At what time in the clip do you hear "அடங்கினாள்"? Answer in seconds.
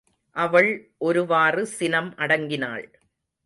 2.15-2.85